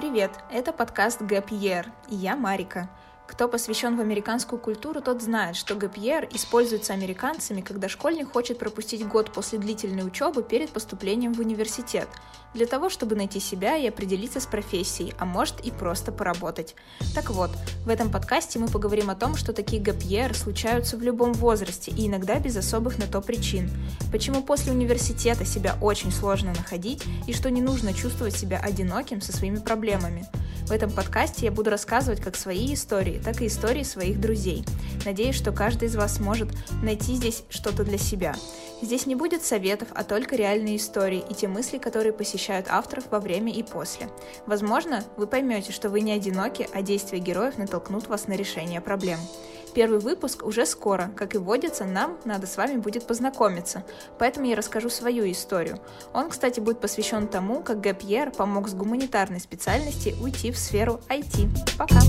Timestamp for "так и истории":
33.24-33.82